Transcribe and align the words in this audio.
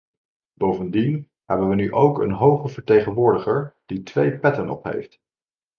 Bovendien 0.59 1.29
hebben 1.45 1.69
we 1.69 1.75
nu 1.75 1.93
ook 1.93 2.19
een 2.21 2.31
hoge 2.31 2.67
vertegenwoordiger, 2.67 3.75
die 3.85 4.03
twee 4.03 4.37
petten 4.39 4.69
op 4.69 4.83
heeft. 4.83 5.21